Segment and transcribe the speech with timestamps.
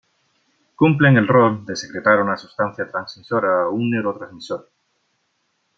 [0.81, 4.67] Cumplen el rol de secretar una sustancia transmisora o un neurotransmisor.